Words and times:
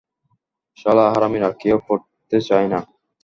শালা 0.77 1.05
হারামিরা, 1.13 1.49
কেউ 1.61 1.77
পরতে 1.87 2.37
চায় 2.47 2.67
না! 2.67 2.79